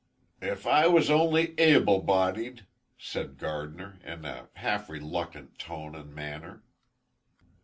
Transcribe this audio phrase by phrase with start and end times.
[0.41, 2.65] "If I was only able bodied,"
[2.97, 6.63] said Gardiner, in a half reluctant tone and manner.